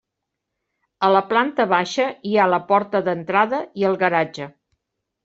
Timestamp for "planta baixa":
1.33-2.07